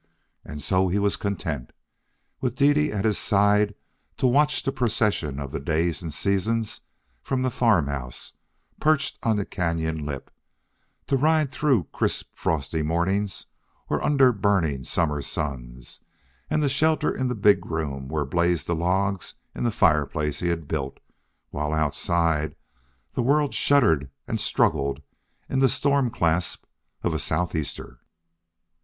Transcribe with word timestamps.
And 0.43 0.63
so 0.63 0.87
he 0.87 0.97
was 0.97 1.15
content, 1.15 1.73
with 2.39 2.55
Dede 2.55 2.91
at 2.91 3.05
his 3.05 3.19
side, 3.19 3.75
to 4.17 4.25
watch 4.25 4.63
the 4.63 4.71
procession 4.71 5.39
of 5.39 5.51
the 5.51 5.59
days 5.59 6.01
and 6.01 6.11
seasons 6.11 6.81
from 7.21 7.43
the 7.43 7.51
farm 7.51 7.85
house 7.85 8.33
perched 8.79 9.19
on 9.21 9.35
the 9.37 9.45
canon 9.45 10.03
lip; 10.03 10.31
to 11.05 11.17
ride 11.17 11.51
through 11.51 11.83
crisp 11.93 12.33
frosty 12.33 12.81
mornings 12.81 13.45
or 13.89 14.03
under 14.03 14.31
burning 14.31 14.83
summer 14.83 15.21
suns; 15.21 15.99
and 16.49 16.63
to 16.63 16.69
shelter 16.69 17.15
in 17.15 17.27
the 17.27 17.35
big 17.35 17.67
room 17.67 18.07
where 18.07 18.25
blazed 18.25 18.65
the 18.65 18.73
logs 18.73 19.35
in 19.53 19.65
the 19.65 19.69
fireplace 19.69 20.39
he 20.39 20.47
had 20.47 20.67
built, 20.67 20.99
while 21.51 21.71
outside 21.73 22.55
the 23.13 23.21
world 23.21 23.53
shuddered 23.53 24.09
and 24.27 24.41
struggled 24.41 25.03
in 25.47 25.59
the 25.59 25.69
storm 25.69 26.09
clasp 26.09 26.65
of 27.03 27.13
a 27.13 27.19
southeaster. 27.19 27.99